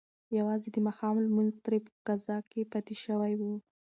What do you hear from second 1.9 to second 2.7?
قضا کې